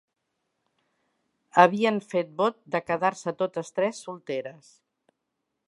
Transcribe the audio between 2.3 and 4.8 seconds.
vot de quedar-se totes tres solteres